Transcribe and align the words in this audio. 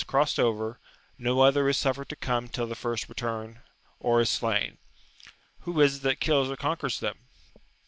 223 0.07 0.19
crost 0.19 0.39
over, 0.43 0.79
no 1.19 1.41
other 1.41 1.69
is 1.69 1.77
suffered 1.77 2.09
to 2.09 2.15
come 2.15 2.47
till 2.47 2.65
the 2.65 2.73
first 2.73 3.07
return 3.07 3.61
or 3.99 4.19
is 4.19 4.31
slain.— 4.31 4.79
Who 5.65 5.79
is 5.79 5.97
it 5.97 6.01
that 6.01 6.19
kills 6.19 6.49
or 6.49 6.55
conquers 6.57 6.99
them? 6.99 7.19